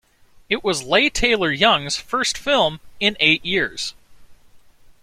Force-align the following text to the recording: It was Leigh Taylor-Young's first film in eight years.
It 0.49 0.63
was 0.63 0.81
Leigh 0.81 1.11
Taylor-Young's 1.11 1.95
first 1.97 2.35
film 2.35 2.79
in 2.99 3.15
eight 3.19 3.45
years. 3.45 3.93